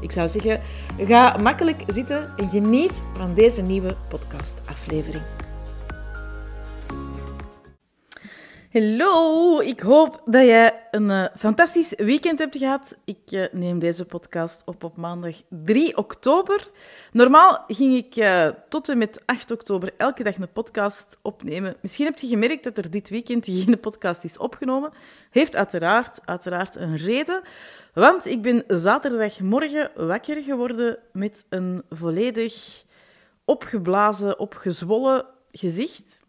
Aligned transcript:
Ik 0.00 0.12
zou 0.12 0.28
zeggen, 0.28 0.60
ga 0.98 1.36
makkelijk 1.42 1.82
zitten 1.86 2.32
en 2.36 2.48
geniet 2.48 3.02
van 3.16 3.34
deze 3.34 3.62
nieuwe 3.62 3.96
podcastaflevering. 4.08 5.22
Hallo, 8.78 9.60
ik 9.60 9.80
hoop 9.80 10.22
dat 10.24 10.44
jij 10.44 10.86
een 10.90 11.10
uh, 11.10 11.24
fantastisch 11.36 11.94
weekend 11.96 12.38
hebt 12.38 12.56
gehad. 12.56 12.96
Ik 13.04 13.18
uh, 13.30 13.44
neem 13.52 13.78
deze 13.78 14.04
podcast 14.04 14.62
op 14.64 14.84
op 14.84 14.96
maandag 14.96 15.36
3 15.48 15.96
oktober. 15.96 16.68
Normaal 17.12 17.64
ging 17.66 17.96
ik 17.96 18.16
uh, 18.16 18.48
tot 18.68 18.88
en 18.88 18.98
met 18.98 19.22
8 19.26 19.50
oktober 19.50 19.92
elke 19.96 20.22
dag 20.22 20.36
een 20.36 20.52
podcast 20.52 21.18
opnemen. 21.22 21.76
Misschien 21.80 22.06
heb 22.06 22.18
je 22.18 22.26
gemerkt 22.26 22.64
dat 22.64 22.78
er 22.78 22.90
dit 22.90 23.08
weekend 23.08 23.44
geen 23.44 23.80
podcast 23.80 24.24
is 24.24 24.38
opgenomen. 24.38 24.92
Heeft 25.30 25.56
uiteraard, 25.56 26.20
uiteraard 26.24 26.76
een 26.76 26.96
reden. 26.96 27.42
Want 27.94 28.26
ik 28.26 28.42
ben 28.42 28.64
zaterdagmorgen 28.66 29.90
wakker 29.96 30.42
geworden 30.42 30.98
met 31.12 31.44
een 31.48 31.82
volledig 31.90 32.84
opgeblazen, 33.44 34.38
opgezwollen 34.38 35.24
gezicht. 35.52 36.20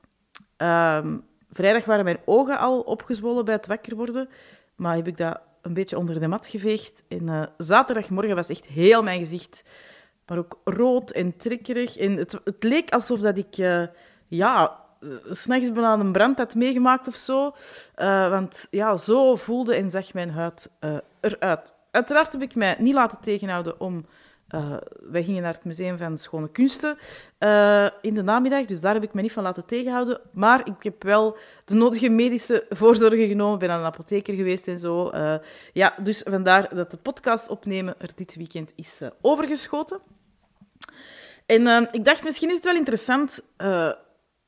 Ehm, 0.57 1.15
vrijdag 1.51 1.85
waren 1.85 2.03
mijn 2.03 2.19
ogen 2.25 2.57
al 2.57 2.79
opgezwollen 2.79 3.45
bij 3.45 3.53
het 3.53 3.67
wakker 3.67 3.95
worden, 3.95 4.29
maar 4.75 4.95
heb 4.95 5.07
ik 5.07 5.17
dat 5.17 5.39
een 5.61 5.73
beetje 5.73 5.97
onder 5.97 6.19
de 6.19 6.27
mat 6.27 6.47
geveegd. 6.47 7.03
En 7.07 7.27
uh, 7.27 7.43
zaterdagmorgen 7.57 8.35
was 8.35 8.49
echt 8.49 8.65
heel 8.65 9.03
mijn 9.03 9.19
gezicht, 9.19 9.63
maar 10.27 10.37
ook 10.37 10.59
rood 10.63 11.11
en 11.11 11.37
trikkerig. 11.37 11.97
En 11.97 12.17
het, 12.17 12.39
het 12.43 12.63
leek 12.63 12.93
alsof 12.93 13.19
dat 13.19 13.37
ik, 13.37 13.57
uh, 13.57 13.83
ja, 14.27 14.79
uh, 14.99 15.15
s'nachts 15.29 15.71
bijna 15.71 15.93
een 15.93 16.11
brand 16.11 16.37
had 16.37 16.55
meegemaakt 16.55 17.07
of 17.07 17.15
zo. 17.15 17.55
want 18.29 18.67
ja, 18.69 18.97
zo 18.97 19.35
voelde 19.35 19.75
en 19.75 19.89
zag 19.89 20.13
mijn 20.13 20.31
huid 20.31 20.69
eruit. 21.19 21.73
Uiteraard 21.91 22.31
heb 22.31 22.41
ik 22.41 22.55
mij 22.55 22.75
niet 22.79 22.93
laten 22.93 23.19
tegenhouden 23.21 23.79
om 23.79 24.05
uh, 24.55 24.77
wij 24.99 25.23
gingen 25.23 25.41
naar 25.41 25.53
het 25.53 25.63
Museum 25.63 25.97
van 25.97 26.17
Schone 26.17 26.49
Kunsten 26.49 26.97
uh, 27.39 27.87
in 28.01 28.13
de 28.13 28.21
namiddag, 28.21 28.65
dus 28.65 28.81
daar 28.81 28.93
heb 28.93 29.03
ik 29.03 29.13
me 29.13 29.21
niet 29.21 29.33
van 29.33 29.43
laten 29.43 29.65
tegenhouden. 29.65 30.19
Maar 30.31 30.67
ik 30.67 30.83
heb 30.83 31.03
wel 31.03 31.37
de 31.65 31.73
nodige 31.73 32.09
medische 32.09 32.65
voorzorgen 32.69 33.27
genomen, 33.27 33.59
ben 33.59 33.69
aan 33.69 33.79
een 33.79 33.85
apotheker 33.85 34.33
geweest 34.33 34.67
en 34.67 34.79
zo. 34.79 35.11
Uh, 35.13 35.35
ja, 35.73 35.95
dus 36.03 36.23
vandaar 36.29 36.75
dat 36.75 36.91
de 36.91 36.97
podcast 36.97 37.47
opnemen 37.47 37.95
er 37.97 38.09
dit 38.15 38.35
weekend 38.35 38.73
is 38.75 39.01
overgeschoten. 39.21 39.99
En 41.45 41.89
ik 41.91 42.05
dacht, 42.05 42.23
misschien 42.23 42.49
is 42.49 42.55
het 42.55 42.65
wel 42.65 42.75
interessant 42.75 43.41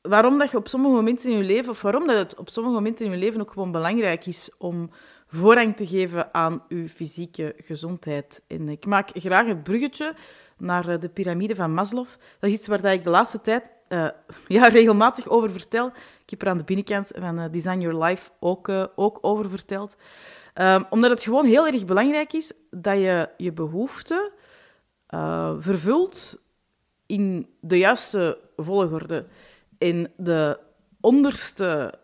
waarom 0.02 0.38
dat 0.38 0.50
je 0.50 0.56
op 0.56 0.68
sommige 0.68 0.94
momenten 0.94 1.30
in 1.30 1.36
je 1.36 1.44
leven, 1.44 1.70
of 1.70 1.82
waarom 1.82 2.06
dat 2.06 2.16
het 2.16 2.36
op 2.36 2.48
sommige 2.48 2.74
momenten 2.74 3.04
in 3.04 3.10
je 3.10 3.16
leven 3.16 3.40
ook 3.40 3.50
gewoon 3.50 3.72
belangrijk 3.72 4.26
is 4.26 4.50
om 4.58 4.90
voorrang 5.32 5.76
te 5.76 5.86
geven 5.86 6.34
aan 6.34 6.62
uw 6.68 6.88
fysieke 6.88 7.54
gezondheid. 7.56 8.42
En 8.46 8.68
ik 8.68 8.86
maak 8.86 9.10
graag 9.14 9.46
een 9.46 9.62
bruggetje 9.62 10.14
naar 10.58 10.88
eh, 10.88 11.00
de 11.00 11.08
piramide 11.08 11.54
van 11.54 11.74
Maslow. 11.74 12.06
Dat 12.38 12.50
is 12.50 12.56
iets 12.56 12.66
waar 12.66 12.84
ik 12.84 13.02
de 13.02 13.10
laatste 13.10 13.40
tijd 13.40 13.70
uh, 13.88 14.08
ja, 14.48 14.68
regelmatig 14.68 15.28
over 15.28 15.50
vertel. 15.50 15.86
Ik 16.22 16.30
heb 16.30 16.42
er 16.42 16.48
aan 16.48 16.58
de 16.58 16.64
binnenkant 16.64 17.10
van 17.14 17.38
uh, 17.38 17.44
Design 17.50 17.80
Your 17.80 18.04
Life 18.04 18.30
ook, 18.38 18.68
ook 18.94 19.18
over 19.20 19.50
verteld. 19.50 19.96
Um, 20.54 20.84
omdat 20.90 21.10
het 21.10 21.22
gewoon 21.22 21.44
heel 21.44 21.66
erg 21.66 21.84
belangrijk 21.84 22.32
is 22.32 22.52
dat 22.70 22.96
je 22.96 23.28
je 23.36 23.52
behoeften 23.52 24.30
vervult 25.58 26.38
in 27.06 27.48
de 27.60 27.78
juiste 27.78 28.38
volgorde. 28.56 29.26
In 29.78 30.08
de 30.16 30.58
onderste 31.00 31.94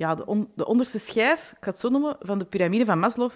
ja, 0.00 0.14
de, 0.14 0.46
de, 0.54 0.66
onderste 0.66 0.98
schijf, 0.98 1.50
ik 1.50 1.64
ga 1.64 1.70
het 1.70 1.78
zo 1.78 1.88
noemen, 1.88 2.16
van 2.20 2.38
de 2.38 2.44
piramide 2.44 2.84
van 2.84 2.98
Maslow, 2.98 3.30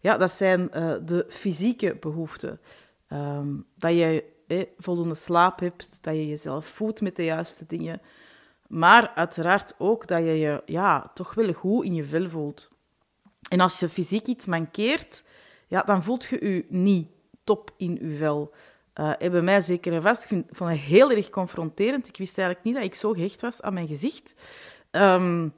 ja, 0.00 0.16
dat 0.16 0.30
zijn 0.30 0.70
uh, 0.74 0.94
de 1.04 1.26
fysieke 1.28 1.96
behoeften. 2.00 2.60
Um, 3.12 3.66
dat 3.74 3.92
je 3.92 4.24
eh, 4.46 4.64
voldoende 4.78 5.14
slaap 5.14 5.60
hebt, 5.60 5.98
dat 6.00 6.14
je 6.14 6.28
jezelf 6.28 6.66
voedt 6.66 7.00
met 7.00 7.16
de 7.16 7.24
juiste 7.24 7.64
dingen. 7.66 8.00
Maar 8.66 9.12
uiteraard 9.14 9.74
ook 9.78 10.06
dat 10.06 10.18
je 10.18 10.38
je 10.38 10.62
ja, 10.66 11.10
toch 11.14 11.34
wel 11.34 11.52
goed 11.52 11.84
in 11.84 11.94
je 11.94 12.04
vel 12.04 12.28
voelt. 12.28 12.70
En 13.48 13.60
als 13.60 13.78
je 13.78 13.88
fysiek 13.88 14.26
iets 14.26 14.46
mankeert, 14.46 15.24
ja, 15.66 15.82
dan 15.82 16.02
voelt 16.02 16.24
je 16.24 16.44
je 16.44 16.64
niet 16.68 17.08
top 17.44 17.70
in 17.76 17.98
je 18.00 18.16
vel. 18.16 18.54
Uh, 18.94 19.16
bij 19.16 19.42
mij 19.42 19.60
zeker 19.60 19.92
en 19.92 20.02
vast. 20.02 20.30
Ik 20.30 20.44
heel 20.58 21.10
erg 21.10 21.28
confronterend. 21.28 22.08
Ik 22.08 22.16
wist 22.16 22.38
eigenlijk 22.38 22.66
niet 22.66 22.76
dat 22.76 22.84
ik 22.84 22.94
zo 22.94 23.12
gehecht 23.12 23.40
was 23.40 23.62
aan 23.62 23.74
mijn 23.74 23.88
gezicht. 23.88 24.34
Um, 24.90 25.54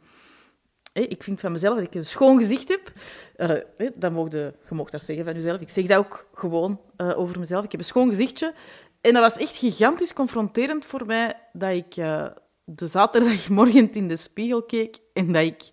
ik 0.93 1.23
vind 1.23 1.41
van 1.41 1.53
mezelf 1.53 1.75
dat 1.77 1.84
ik 1.84 1.95
een 1.95 2.06
schoon 2.06 2.39
gezicht 2.39 2.69
heb. 2.69 2.93
Uh, 3.37 3.91
dan 3.95 4.12
mocht 4.12 4.33
je, 4.33 4.55
je 4.71 4.84
dat 4.91 5.03
zeggen 5.03 5.25
van 5.25 5.34
jezelf. 5.34 5.61
Ik 5.61 5.71
zeg 5.71 5.87
dat 5.87 5.99
ook 5.99 6.28
gewoon 6.34 6.81
uh, 6.97 7.19
over 7.19 7.39
mezelf. 7.39 7.65
Ik 7.65 7.71
heb 7.71 7.81
een 7.81 7.87
schoon 7.87 8.09
gezichtje. 8.09 8.55
En 9.00 9.12
dat 9.12 9.23
was 9.23 9.37
echt 9.37 9.56
gigantisch 9.56 10.12
confronterend 10.12 10.87
voor 10.87 11.06
mij 11.06 11.34
dat 11.53 11.73
ik 11.73 11.97
uh, 11.97 12.27
de 12.65 12.87
zaterdagmorgen 12.87 13.93
in 14.00 14.09
de 14.09 14.17
spiegel 14.17 14.62
keek 14.62 14.99
en 15.12 15.33
dat 15.33 15.43
ik 15.43 15.71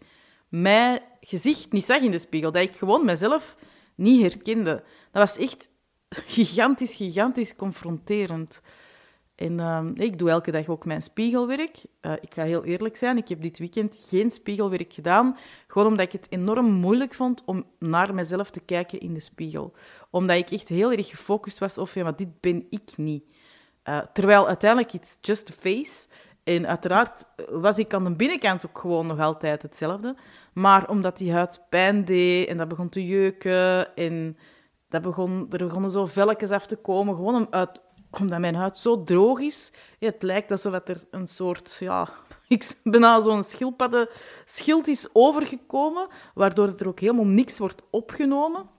mijn 0.49 1.01
gezicht 1.21 1.71
niet 1.71 1.85
zag 1.85 2.01
in 2.01 2.11
de 2.11 2.19
spiegel. 2.19 2.51
Dat 2.51 2.61
ik 2.61 2.75
gewoon 2.75 3.05
mezelf 3.05 3.55
niet 3.95 4.21
herkende. 4.21 4.83
Dat 5.11 5.21
was 5.21 5.37
echt 5.37 5.69
gigantisch, 6.09 6.95
gigantisch 6.95 7.55
confronterend. 7.55 8.61
En 9.37 9.59
uh, 9.59 10.05
ik 10.05 10.19
doe 10.19 10.29
elke 10.29 10.51
dag 10.51 10.67
ook 10.67 10.85
mijn 10.85 11.01
spiegelwerk. 11.01 11.81
Uh, 12.01 12.11
ik 12.21 12.33
ga 12.33 12.43
heel 12.43 12.63
eerlijk 12.63 12.97
zijn, 12.97 13.17
ik 13.17 13.27
heb 13.27 13.41
dit 13.41 13.59
weekend 13.59 13.97
geen 13.99 14.31
spiegelwerk 14.31 14.93
gedaan. 14.93 15.37
Gewoon 15.67 15.87
omdat 15.87 16.05
ik 16.05 16.11
het 16.11 16.27
enorm 16.29 16.71
moeilijk 16.71 17.13
vond 17.13 17.43
om 17.45 17.65
naar 17.79 18.13
mezelf 18.13 18.49
te 18.49 18.59
kijken 18.59 18.99
in 18.99 19.13
de 19.13 19.19
spiegel. 19.19 19.73
Omdat 20.09 20.37
ik 20.37 20.51
echt 20.51 20.67
heel 20.67 20.91
erg 20.91 21.07
gefocust 21.07 21.59
was 21.59 21.77
op, 21.77 21.89
ja, 21.89 22.03
maar 22.03 22.15
dit 22.15 22.39
ben 22.39 22.65
ik 22.69 22.91
niet. 22.95 23.23
Uh, 23.89 23.99
terwijl 24.13 24.47
uiteindelijk, 24.47 24.93
it's 24.93 25.17
just 25.21 25.49
a 25.49 25.53
face. 25.59 26.07
En 26.43 26.67
uiteraard 26.67 27.25
was 27.49 27.77
ik 27.77 27.93
aan 27.93 28.03
de 28.03 28.15
binnenkant 28.15 28.67
ook 28.67 28.79
gewoon 28.79 29.07
nog 29.07 29.19
altijd 29.19 29.61
hetzelfde. 29.61 30.15
Maar 30.53 30.89
omdat 30.89 31.17
die 31.17 31.33
huid 31.33 31.61
pijn 31.69 32.05
deed 32.05 32.47
en 32.47 32.57
dat 32.57 32.67
begon 32.67 32.89
te 32.89 33.05
jeuken 33.05 33.95
en 33.95 34.37
dat 34.89 35.01
begon, 35.01 35.47
er 35.49 35.65
begonnen 35.65 35.91
zo 35.91 36.05
velletjes 36.05 36.51
af 36.51 36.65
te 36.65 36.75
komen, 36.75 37.15
gewoon 37.15 37.35
om 37.35 37.47
uit 37.49 37.81
omdat 38.11 38.39
mijn 38.39 38.55
huid 38.55 38.77
zo 38.77 39.03
droog 39.03 39.39
is, 39.39 39.71
het 39.99 40.23
lijkt 40.23 40.51
alsof 40.51 40.73
er 40.73 41.03
een 41.11 41.27
soort, 41.27 41.77
ja, 41.79 42.09
ik 42.47 42.75
bijna 42.83 43.21
zo'n 43.21 43.43
schildpadden 43.43 44.09
schild 44.45 44.87
is 44.87 45.07
overgekomen, 45.13 46.07
waardoor 46.33 46.73
er 46.77 46.87
ook 46.87 46.99
helemaal 46.99 47.25
niks 47.25 47.57
wordt 47.57 47.81
opgenomen. 47.89 48.69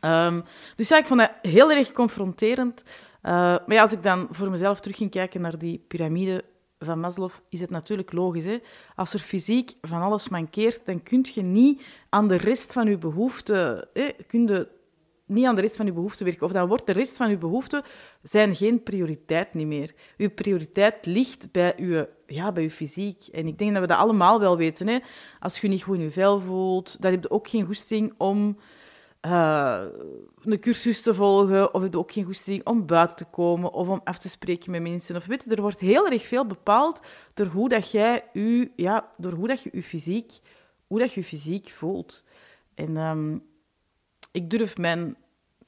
Um, 0.00 0.44
dus 0.76 0.88
ja, 0.88 0.98
ik 0.98 1.06
vond 1.06 1.20
dat 1.20 1.32
heel 1.42 1.72
erg 1.72 1.92
confronterend. 1.92 2.82
Uh, 2.82 3.32
maar 3.32 3.72
ja, 3.72 3.82
als 3.82 3.92
ik 3.92 4.02
dan 4.02 4.28
voor 4.30 4.50
mezelf 4.50 4.80
terug 4.80 4.96
ging 4.96 5.10
kijken 5.10 5.40
naar 5.40 5.58
die 5.58 5.84
piramide 5.88 6.44
van 6.78 7.00
Maslow, 7.00 7.30
is 7.48 7.60
het 7.60 7.70
natuurlijk 7.70 8.12
logisch. 8.12 8.44
Hè? 8.44 8.58
Als 8.94 9.12
er 9.12 9.20
fysiek 9.20 9.74
van 9.80 10.02
alles 10.02 10.28
mankeert, 10.28 10.86
dan 10.86 11.02
kun 11.02 11.26
je 11.32 11.42
niet 11.42 11.82
aan 12.08 12.28
de 12.28 12.36
rest 12.36 12.72
van 12.72 12.88
je 12.88 12.98
behoeften 12.98 13.88
hè, 13.92 14.08
kun 14.26 14.68
niet 15.26 15.44
aan 15.44 15.54
de 15.54 15.60
rest 15.60 15.76
van 15.76 15.86
je 15.86 15.92
behoeften 15.92 16.24
werken. 16.24 16.46
Of 16.46 16.52
dan 16.52 16.68
wordt 16.68 16.86
de 16.86 16.92
rest 16.92 17.16
van 17.16 17.30
je 17.30 17.38
behoeften 17.38 17.82
zijn 18.22 18.56
geen 18.56 18.82
prioriteit 18.82 19.54
niet 19.54 19.66
meer. 19.66 19.94
Uw 20.16 20.30
prioriteit 20.30 21.06
ligt 21.06 21.52
bij 21.52 21.74
uw, 21.76 22.06
ja, 22.26 22.52
bij 22.52 22.62
uw 22.62 22.70
fysiek. 22.70 23.26
En 23.26 23.46
ik 23.46 23.58
denk 23.58 23.72
dat 23.72 23.80
we 23.80 23.86
dat 23.86 23.98
allemaal 23.98 24.40
wel 24.40 24.56
weten. 24.56 24.88
Hè? 24.88 24.98
Als 25.40 25.60
je 25.60 25.68
niet 25.68 25.82
goed 25.82 25.96
in 25.96 26.02
je 26.02 26.10
vel 26.10 26.40
voelt, 26.40 26.96
dan 27.02 27.10
heb 27.10 27.22
je 27.22 27.30
ook 27.30 27.48
geen 27.48 27.64
goesting 27.64 28.14
om 28.16 28.58
uh, 29.26 29.82
een 30.42 30.60
cursus 30.60 31.02
te 31.02 31.14
volgen. 31.14 31.74
Of 31.74 31.82
heb 31.82 31.92
je 31.92 31.98
ook 31.98 32.12
geen 32.12 32.24
goesting 32.24 32.66
om 32.66 32.86
buiten 32.86 33.16
te 33.16 33.24
komen 33.24 33.72
of 33.72 33.88
om 33.88 34.00
af 34.04 34.18
te 34.18 34.28
spreken 34.28 34.70
met 34.70 34.82
mensen. 34.82 35.16
Of 35.16 35.26
weet 35.26 35.44
je, 35.44 35.54
er 35.54 35.62
wordt 35.62 35.80
heel 35.80 36.08
erg 36.08 36.26
veel 36.26 36.46
bepaald 36.46 37.00
door 37.34 37.46
hoe 37.46 37.68
dat 37.68 37.90
jij 37.90 38.24
u, 38.32 38.72
ja, 38.76 39.12
door 39.16 39.32
hoe 39.32 39.48
dat 39.48 39.62
je 39.62 39.70
je 39.72 39.82
fysiek, 39.82 40.32
hoe 40.86 40.98
dat 40.98 41.12
je, 41.12 41.20
je 41.20 41.26
fysiek 41.26 41.68
voelt. 41.68 42.24
En 42.74 42.96
um, 42.96 43.42
ik 44.32 44.50
durf 44.50 44.76
mijn 44.76 45.16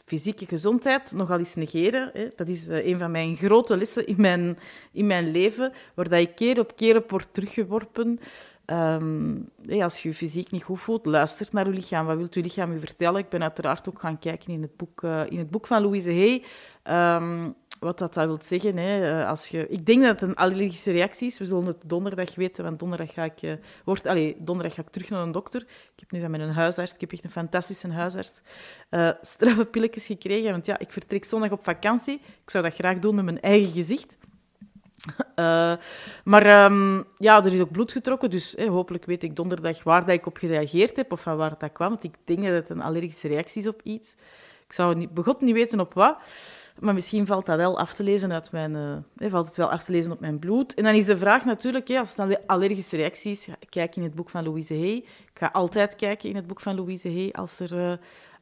fysieke 0.05 0.47
gezondheid 0.47 1.13
nogal 1.13 1.39
eens 1.39 1.55
negeren. 1.55 2.11
Hè. 2.13 2.29
Dat 2.37 2.49
is 2.49 2.69
uh, 2.69 2.87
een 2.87 2.99
van 2.99 3.11
mijn 3.11 3.37
grote 3.37 3.77
lessen 3.77 4.07
in 4.07 4.21
mijn, 4.21 4.59
in 4.93 5.07
mijn 5.07 5.31
leven, 5.31 5.73
waar 5.95 6.09
dat 6.09 6.21
ik 6.21 6.35
keer 6.35 6.59
op 6.59 6.77
keer 6.77 6.97
op 6.97 7.11
word 7.11 7.29
teruggeworpen. 7.33 8.21
Um, 8.67 9.49
als 9.81 10.03
je 10.03 10.09
je 10.09 10.15
fysiek 10.15 10.51
niet 10.51 10.63
goed 10.63 10.81
voelt, 10.81 11.07
luister 11.07 11.49
naar 11.53 11.67
je 11.67 11.73
lichaam. 11.73 12.07
Wat 12.07 12.17
wil 12.17 12.27
je 12.31 12.43
lichaam 12.43 12.73
je 12.73 12.79
vertellen? 12.79 13.21
Ik 13.21 13.29
ben 13.29 13.43
uiteraard 13.43 13.89
ook 13.89 14.01
gaan 14.01 14.19
kijken 14.19 14.53
in 14.53 14.63
het 14.63 14.77
boek, 14.77 15.03
uh, 15.03 15.23
in 15.29 15.39
het 15.39 15.51
boek 15.51 15.67
van 15.67 15.83
Louise 15.83 16.11
Hay. 16.13 16.45
Um, 17.17 17.55
wat 17.81 17.99
dat, 17.99 18.15
dat 18.15 18.27
wil 18.27 18.39
zeggen, 18.43 18.77
hè, 18.77 19.27
als 19.27 19.49
je, 19.49 19.69
ik 19.69 19.87
denk 19.87 20.03
dat 20.03 20.21
het 20.21 20.29
een 20.29 20.37
allergische 20.37 20.93
reactie 20.93 21.27
is. 21.27 21.39
We 21.39 21.45
zullen 21.45 21.67
het 21.67 21.83
donderdag 21.87 22.35
weten, 22.35 22.65
want 22.65 22.79
donderdag 22.79 23.13
ga 23.13 23.25
ik, 23.25 23.43
uh, 23.43 23.53
word, 23.85 24.07
allez, 24.07 24.35
donderdag 24.39 24.75
ga 24.75 24.83
ik 24.83 24.91
terug 24.91 25.11
naar 25.11 25.23
een 25.23 25.33
dokter. 25.33 25.61
Ik 25.61 26.01
heb 26.01 26.11
nu 26.11 26.21
van 26.21 26.31
mijn 26.31 26.51
huisarts, 26.51 26.95
ik 26.95 27.01
heb 27.01 27.13
echt 27.13 27.25
een 27.25 27.31
fantastische 27.31 27.91
huisarts, 27.93 28.43
uh, 28.91 29.11
straffe 29.23 29.65
pilletjes 29.65 30.07
gekregen. 30.07 30.51
Want 30.51 30.67
ja, 30.67 30.79
ik 30.79 30.93
vertrek 30.93 31.25
zondag 31.25 31.51
op 31.51 31.65
vakantie. 31.65 32.15
Ik 32.15 32.51
zou 32.51 32.65
dat 32.65 32.75
graag 32.75 32.99
doen 32.99 33.15
met 33.15 33.25
mijn 33.25 33.41
eigen 33.41 33.73
gezicht. 33.73 34.17
Maar 36.25 36.65
um, 36.65 37.05
ja, 37.19 37.45
er 37.45 37.55
is 37.55 37.61
ook 37.61 37.71
bloed 37.71 37.93
getrokken, 37.93 38.31
dus 38.31 38.57
hopelijk 38.69 39.05
weet 39.05 39.23
ik 39.23 39.37
donderdag 39.37 39.83
waar 39.83 40.05
dat 40.05 40.15
ik 40.15 40.27
op 40.27 40.37
gereageerd 40.37 40.97
heb 40.97 41.13
of 41.13 41.21
van 41.21 41.37
waar 41.37 41.55
dat 41.59 41.73
kwam. 41.73 41.89
Want 41.89 42.05
ik 42.05 42.15
denk 42.25 42.43
dat 42.43 42.53
het 42.53 42.71
een 42.71 42.83
allergische 42.83 43.29
reactie 43.29 43.63
is 43.63 43.69
op 43.69 43.81
iets. 43.83 44.15
Ik 44.67 44.73
zou 44.75 44.95
niet, 44.95 45.15
begot 45.15 45.41
niet 45.41 45.55
weten 45.55 45.81
op 45.81 45.95
wat. 45.95 46.17
Maar 46.81 46.95
misschien 46.95 47.27
valt 47.27 47.47
dat 47.47 47.57
wel 47.57 47.79
af 47.79 47.95
te 47.95 48.03
lezen 48.03 48.33
uit 48.33 48.53
mijn, 48.53 49.05
uh, 49.19 49.31
valt 49.31 49.47
het 49.47 49.57
wel 49.57 49.71
af 49.71 49.85
te 49.85 49.93
lezen 49.93 50.13
op 50.13 50.21
mijn 50.21 50.39
bloed. 50.39 50.75
En 50.75 50.85
dan 50.85 50.95
is 50.95 51.05
de 51.05 51.19
vraag 51.19 51.45
natuurlijk, 51.45 51.91
als 51.91 52.15
het 52.17 52.47
allergische 52.47 52.97
reactie 52.97 53.31
is, 53.31 53.49
kijk 53.69 53.97
in 53.97 54.03
het 54.03 54.15
boek 54.15 54.31
van 54.31 54.45
Louise 54.45 54.75
Hay. 54.75 54.95
Ik 54.95 55.31
ga 55.35 55.51
altijd 55.53 55.97
kijken 55.97 56.29
in 56.29 56.37
het 56.37 56.47
boek 56.47 56.61
van 56.61 56.75
Louise 56.75 57.09
Hay 57.09 57.31
als 57.33 57.61
er, 57.61 57.73
uh, 57.73 57.93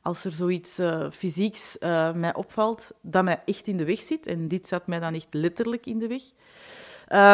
als 0.02 0.24
er 0.24 0.30
zoiets 0.30 0.78
uh, 0.78 1.10
fysieks 1.10 1.76
mij 2.14 2.34
opvalt 2.34 2.90
dat 3.00 3.24
mij 3.24 3.42
echt 3.44 3.66
in 3.66 3.76
de 3.76 3.84
weg 3.84 4.00
zit. 4.00 4.26
En 4.26 4.48
dit 4.48 4.68
zat 4.68 4.86
mij 4.86 4.98
dan 4.98 5.14
echt 5.14 5.34
letterlijk 5.34 5.86
in 5.86 5.98
de 5.98 6.06
weg. 6.08 6.22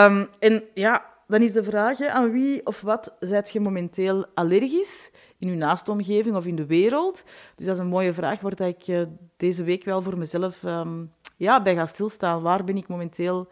Um, 0.09 0.29
en 0.39 0.65
ja, 0.75 1.07
dan 1.27 1.43
is 1.43 1.53
de 1.53 1.65
vraag, 1.65 2.01
aan 2.01 2.31
wie 2.31 2.67
of 2.67 2.81
wat 2.81 3.15
zijt 3.21 3.51
je 3.51 3.61
momenteel 3.61 4.27
allergisch? 4.35 5.11
In 5.43 5.49
uw 5.49 5.57
naastomgeving 5.57 6.37
of 6.37 6.47
in 6.47 6.57
de 6.57 6.67
wereld? 6.67 7.25
Dus 7.57 7.67
dat 7.67 7.75
is 7.75 7.81
een 7.81 7.89
mooie 7.89 8.13
vraag 8.13 8.41
waar 8.41 8.61
ik 8.61 8.89
uh, 8.89 9.03
deze 9.37 9.65
week 9.65 9.85
wel 9.85 10.03
voor 10.03 10.19
mezelf 10.19 10.63
um, 10.63 11.13
ja, 11.37 11.63
bij 11.63 11.75
ga 11.75 11.87
stilstaan. 11.87 12.43
Waar 12.43 12.65
ben 12.65 12.77
ik 12.77 12.89
momenteel, 12.89 13.49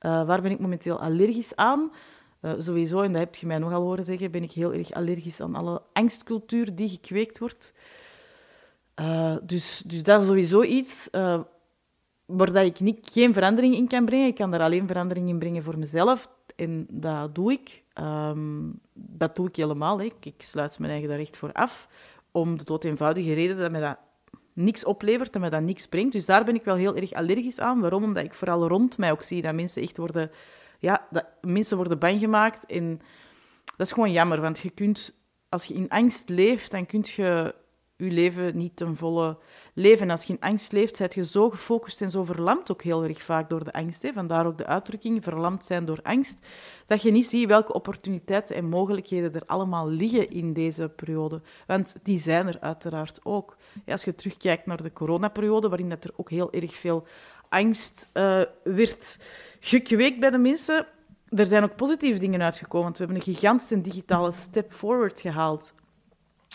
uh, 0.00 0.26
waar 0.26 0.42
ben 0.42 0.50
ik 0.50 0.58
momenteel 0.58 1.00
allergisch 1.00 1.56
aan? 1.56 1.92
Uh, 2.40 2.52
sowieso, 2.58 3.00
en 3.00 3.12
dat 3.12 3.20
heb 3.20 3.34
je 3.34 3.46
mij 3.46 3.58
nogal 3.58 3.82
horen 3.82 4.04
zeggen, 4.04 4.30
ben 4.30 4.42
ik 4.42 4.52
heel 4.52 4.72
erg 4.72 4.92
allergisch 4.92 5.40
aan 5.40 5.54
alle 5.54 5.82
angstcultuur 5.92 6.74
die 6.74 6.88
gekweekt 6.88 7.38
wordt. 7.38 7.74
dus, 9.42 9.82
dus 9.86 10.02
dat 10.02 10.20
is 10.20 10.26
sowieso 10.26 10.62
iets 10.62 11.08
waar 12.26 12.64
ik 12.64 12.80
niet, 12.80 13.08
geen 13.12 13.32
verandering 13.32 13.74
in 13.74 13.88
kan 13.88 14.04
brengen. 14.04 14.26
Ik 14.26 14.34
kan 14.34 14.50
daar 14.50 14.60
alleen 14.60 14.86
verandering 14.86 15.28
in 15.28 15.38
brengen 15.38 15.62
voor 15.62 15.78
mezelf. 15.78 16.28
En 16.56 16.86
dat 16.90 17.34
doe 17.34 17.52
ik. 17.52 17.82
Um, 18.00 18.80
dat 18.92 19.36
doe 19.36 19.48
ik 19.48 19.56
helemaal. 19.56 20.00
Ik, 20.00 20.14
ik 20.20 20.42
sluit 20.42 20.78
mijn 20.78 20.90
eigen 20.90 21.08
daar 21.08 21.18
echt 21.18 21.36
voor 21.36 21.52
af. 21.52 21.88
Om 22.30 22.58
de 22.58 22.64
dood 22.64 22.84
eenvoudige 22.84 23.32
reden 23.32 23.56
dat 23.56 23.70
mij 23.70 23.80
dat 23.80 23.98
niks 24.52 24.84
oplevert 24.84 25.34
en 25.34 25.40
mij 25.40 25.50
dat 25.50 25.62
niks 25.62 25.86
brengt. 25.86 26.12
Dus 26.12 26.26
daar 26.26 26.44
ben 26.44 26.54
ik 26.54 26.64
wel 26.64 26.76
heel 26.76 26.96
erg 26.96 27.12
allergisch 27.12 27.60
aan. 27.60 27.80
Waarom? 27.80 28.02
Omdat 28.02 28.24
ik 28.24 28.34
vooral 28.34 28.68
rond 28.68 28.98
mij 28.98 29.10
ook 29.10 29.22
zie 29.22 29.42
dat 29.42 29.54
mensen 29.54 29.82
echt 29.82 29.96
worden... 29.96 30.30
Ja, 30.78 31.06
dat 31.10 31.26
mensen 31.40 31.76
worden 31.76 31.98
bang 31.98 32.20
gemaakt. 32.20 32.66
En 32.66 33.00
dat 33.76 33.86
is 33.86 33.92
gewoon 33.92 34.12
jammer, 34.12 34.40
want 34.40 34.58
je 34.58 34.70
kunt... 34.70 35.14
Als 35.48 35.64
je 35.64 35.74
in 35.74 35.88
angst 35.88 36.28
leeft, 36.28 36.70
dan 36.70 36.86
kun 36.86 37.04
je 37.04 37.54
je 37.96 38.10
leven 38.10 38.56
niet 38.56 38.76
ten 38.76 38.96
volle 38.96 39.38
leven. 39.76 40.10
Als 40.10 40.24
je 40.24 40.32
in 40.32 40.40
angst 40.40 40.72
leeft, 40.72 40.98
ben 40.98 41.08
je 41.10 41.24
zo 41.24 41.50
gefocust 41.50 42.02
en 42.02 42.10
zo 42.10 42.24
verlamd, 42.24 42.70
ook 42.70 42.82
heel 42.82 43.04
erg 43.04 43.22
vaak 43.22 43.50
door 43.50 43.64
de 43.64 43.72
angst. 43.72 44.02
Hè? 44.02 44.12
Vandaar 44.12 44.46
ook 44.46 44.58
de 44.58 44.66
uitdrukking 44.66 45.22
verlamd 45.24 45.64
zijn 45.64 45.84
door 45.84 45.98
angst. 46.02 46.38
Dat 46.86 47.02
je 47.02 47.10
niet 47.10 47.26
ziet 47.26 47.48
welke 47.48 47.72
opportuniteiten 47.72 48.56
en 48.56 48.64
mogelijkheden 48.64 49.34
er 49.34 49.42
allemaal 49.46 49.88
liggen 49.88 50.30
in 50.30 50.52
deze 50.52 50.88
periode. 50.88 51.40
Want 51.66 51.96
die 52.02 52.18
zijn 52.18 52.46
er 52.46 52.60
uiteraard 52.60 53.20
ook. 53.22 53.56
Als 53.86 54.04
je 54.04 54.14
terugkijkt 54.14 54.66
naar 54.66 54.82
de 54.82 54.92
coronaperiode, 54.92 55.68
waarin 55.68 55.88
dat 55.88 56.04
er 56.04 56.12
ook 56.16 56.30
heel 56.30 56.52
erg 56.52 56.76
veel 56.76 57.06
angst 57.48 58.10
uh, 58.14 58.40
werd 58.62 59.18
gekweekt 59.60 60.20
bij 60.20 60.30
de 60.30 60.38
mensen, 60.38 60.86
er 61.28 61.46
zijn 61.46 61.62
ook 61.62 61.76
positieve 61.76 62.18
dingen 62.18 62.42
uitgekomen. 62.42 62.84
Want 62.84 62.98
we 62.98 63.04
hebben 63.04 63.22
een 63.22 63.34
gigantische 63.34 63.80
digitale 63.80 64.32
step 64.32 64.72
forward 64.72 65.20
gehaald 65.20 65.74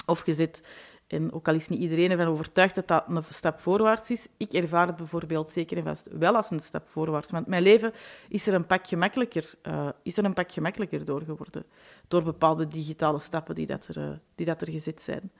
of 0.05 0.19
gezet. 0.19 0.61
En 1.11 1.33
ook 1.33 1.47
al 1.47 1.53
is 1.53 1.67
niet 1.67 1.79
iedereen 1.79 2.11
ervan 2.11 2.27
overtuigd 2.27 2.75
dat 2.75 2.87
dat 2.87 3.03
een 3.07 3.23
stap 3.29 3.59
voorwaarts 3.59 4.11
is, 4.11 4.27
ik 4.37 4.53
ervaar 4.53 4.87
het 4.87 4.95
bijvoorbeeld 4.95 5.49
zeker 5.49 5.77
en 5.77 5.83
vast 5.83 6.07
wel 6.11 6.35
als 6.35 6.51
een 6.51 6.59
stap 6.59 6.87
voorwaarts. 6.87 7.31
Want 7.31 7.47
mijn 7.47 7.63
leven 7.63 7.93
is 8.29 8.47
er 8.47 8.53
een 8.53 8.65
pak 8.65 8.87
gemakkelijker, 8.87 9.53
uh, 9.63 9.89
is 10.03 10.17
er 10.17 10.25
een 10.25 10.33
pak 10.33 10.51
gemakkelijker 10.51 11.05
door 11.05 11.21
geworden. 11.21 11.65
Door 12.07 12.23
bepaalde 12.23 12.67
digitale 12.67 13.19
stappen 13.19 13.55
die, 13.55 13.67
dat 13.67 13.87
er, 13.87 13.97
uh, 13.97 14.09
die 14.35 14.45
dat 14.45 14.61
er 14.61 14.71
gezet 14.71 15.01
zijn. 15.01 15.31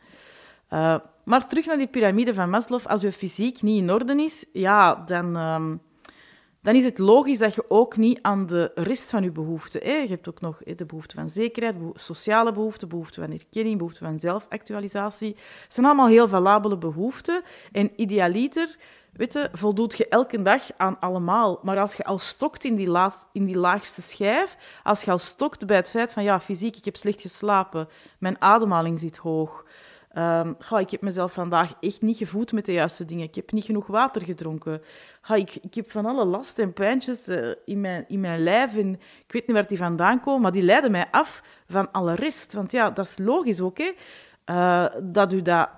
Uh, 0.69 0.95
maar 1.23 1.47
terug 1.47 1.65
naar 1.65 1.77
die 1.77 1.87
piramide 1.87 2.33
van 2.33 2.49
Maslow. 2.49 2.85
Als 2.85 3.01
je 3.01 3.11
fysiek 3.11 3.61
niet 3.61 3.81
in 3.81 3.91
orde 3.91 4.23
is, 4.23 4.45
ja, 4.53 4.95
dan... 4.95 5.37
Uh, 5.37 5.73
dan 6.61 6.75
is 6.75 6.83
het 6.83 6.97
logisch 6.97 7.39
dat 7.39 7.55
je 7.55 7.69
ook 7.69 7.97
niet 7.97 8.19
aan 8.21 8.45
de 8.45 8.71
rest 8.75 9.09
van 9.09 9.23
je 9.23 9.31
behoeften... 9.31 9.85
Je 9.85 10.07
hebt 10.07 10.29
ook 10.29 10.41
nog 10.41 10.57
de 10.63 10.85
behoefte 10.85 11.15
van 11.15 11.29
zekerheid, 11.29 11.75
sociale 11.93 12.51
behoeften, 12.51 12.87
behoefte 12.87 13.21
van 13.21 13.31
erkenning, 13.31 13.77
behoefte 13.77 14.03
van 14.03 14.19
zelfactualisatie. 14.19 15.35
Het 15.63 15.73
zijn 15.73 15.85
allemaal 15.85 16.07
heel 16.07 16.27
valabele 16.27 16.77
behoeften. 16.77 17.41
En 17.71 17.91
idealiter 17.95 18.77
weet 19.13 19.33
je, 19.33 19.49
voldoet 19.53 19.97
je 19.97 20.07
elke 20.07 20.41
dag 20.41 20.63
aan 20.77 20.99
allemaal. 20.99 21.59
Maar 21.63 21.79
als 21.79 21.93
je 21.93 22.03
al 22.03 22.19
stokt 22.19 22.63
in 22.63 22.75
die, 22.75 22.97
in 23.31 23.45
die 23.45 23.57
laagste 23.57 24.01
schijf, 24.01 24.57
als 24.83 25.01
je 25.01 25.11
al 25.11 25.19
stokt 25.19 25.65
bij 25.65 25.75
het 25.75 25.89
feit 25.89 26.13
van 26.13 26.23
ja, 26.23 26.39
fysiek, 26.39 26.75
ik 26.75 26.85
heb 26.85 26.95
slecht 26.95 27.21
geslapen, 27.21 27.87
mijn 28.19 28.41
ademhaling 28.41 28.99
zit 28.99 29.17
hoog... 29.17 29.65
Um, 30.17 30.55
ik 30.79 30.89
heb 30.89 31.01
mezelf 31.01 31.33
vandaag 31.33 31.73
echt 31.79 32.01
niet 32.01 32.17
gevoed 32.17 32.51
met 32.51 32.65
de 32.65 32.71
juiste 32.71 33.05
dingen. 33.05 33.27
Ik 33.27 33.35
heb 33.35 33.51
niet 33.51 33.63
genoeg 33.63 33.87
water 33.87 34.21
gedronken. 34.21 34.81
ik, 35.35 35.55
ik 35.61 35.73
heb 35.73 35.91
van 35.91 36.05
alle 36.05 36.25
last 36.25 36.59
en 36.59 36.73
pijntjes 36.73 37.27
uh, 37.27 37.53
in, 37.65 37.81
mijn, 37.81 38.05
in 38.07 38.19
mijn 38.19 38.43
lijf. 38.43 38.77
En 38.77 38.93
ik 38.93 39.31
weet 39.31 39.47
niet 39.47 39.55
waar 39.55 39.67
die 39.67 39.77
vandaan 39.77 40.19
komen, 40.19 40.41
maar 40.41 40.51
die 40.51 40.63
leiden 40.63 40.91
mij 40.91 41.07
af 41.11 41.43
van 41.67 41.91
alle 41.91 42.15
rest. 42.15 42.53
Want 42.53 42.71
ja, 42.71 42.89
dat 42.89 43.05
is 43.05 43.17
logisch 43.17 43.61
ook? 43.61 43.79
Uh, 43.79 44.85
dat, 45.03 45.33
u 45.33 45.41
dat, 45.41 45.69